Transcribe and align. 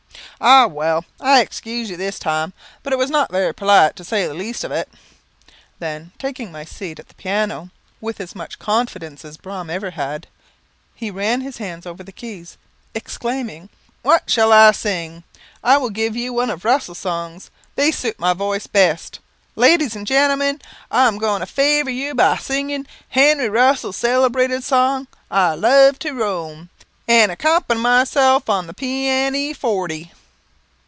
"Ah, 0.43 0.65
well, 0.65 1.05
I 1.19 1.39
excuse 1.41 1.91
you 1.91 1.97
this 1.97 2.17
time, 2.17 2.53
but 2.81 2.91
it 2.91 2.97
was 2.97 3.11
not 3.11 3.31
very 3.31 3.53
polite, 3.53 3.95
to 3.97 4.03
say 4.03 4.25
the 4.25 4.33
least 4.33 4.63
of 4.63 4.71
it." 4.71 4.89
Then, 5.77 6.13
taking 6.17 6.51
my 6.51 6.65
seat 6.65 6.97
at 6.97 7.09
the 7.09 7.13
piano 7.13 7.69
with 8.01 8.19
as 8.19 8.33
much 8.33 8.57
confidence 8.57 9.23
as 9.23 9.37
Braham 9.37 9.69
ever 9.69 9.91
had, 9.91 10.25
he 10.95 11.11
run 11.11 11.41
his 11.41 11.57
hand 11.57 11.85
over 11.85 12.01
the 12.01 12.11
keys, 12.11 12.57
exclaiming 12.95 13.69
"What 14.01 14.31
shall 14.31 14.51
I 14.51 14.71
sing? 14.71 15.23
I 15.63 15.77
will 15.77 15.91
give 15.91 16.15
you 16.15 16.33
one 16.33 16.49
of 16.49 16.65
Russell's 16.65 16.97
songs; 16.97 17.51
they 17.75 17.91
suit 17.91 18.17
my 18.19 18.33
voice 18.33 18.65
best. 18.65 19.19
Ladies 19.55 19.95
and 19.95 20.07
gentlemen, 20.07 20.59
I 20.89 21.07
am 21.07 21.19
going 21.19 21.41
to 21.41 21.45
favour 21.45 21.91
you 21.91 22.15
by 22.15 22.37
singing 22.37 22.87
Henry 23.09 23.47
Russell's 23.47 23.97
celebrated 23.97 24.63
song, 24.63 25.05
'I 25.29 25.53
love 25.53 25.99
to 25.99 26.13
roam,' 26.15 26.69
and 27.07 27.31
accompany 27.31 27.79
myself 27.79 28.41
upon 28.43 28.65
the 28.65 28.73
pee 28.73 29.07
a 29.07 29.29
ne 29.29 29.53
forty." 29.53 30.11